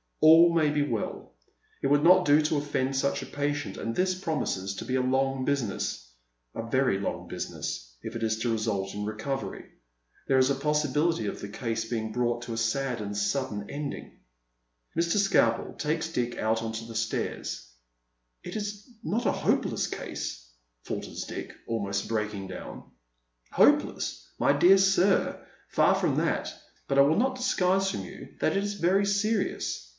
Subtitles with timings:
[0.19, 1.33] All may be well.
[1.81, 5.01] It would not do to oil'end such a patient, and this promises to be a
[5.01, 6.11] long business—
[6.55, 9.65] a very long business— if it is to result in recovery.
[10.27, 14.19] There is a possibility of the case being brought to a sad and sudden eii:!ing.
[14.97, 15.17] Mr.
[15.17, 17.71] Skalpel takes Dick out on to the stairs."
[18.43, 20.49] It is not a hopeless case?"
[20.85, 22.91] falters Dick, almost breaking down."
[23.53, 25.43] Hopeless, my dear sir!
[25.69, 26.53] far from that.
[26.87, 29.87] But I will not disguise from you that it is very serious.